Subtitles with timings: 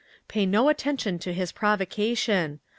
[0.27, 2.59] Pay no attention to his provocation!